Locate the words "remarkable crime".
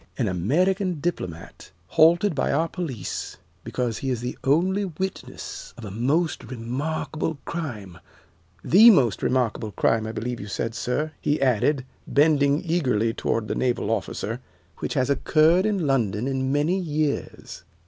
6.45-7.99, 9.21-10.07